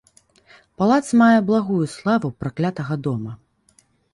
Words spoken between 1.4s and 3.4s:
благую славу праклятага дома.